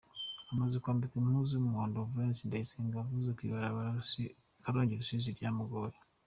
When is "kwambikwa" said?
0.81-1.17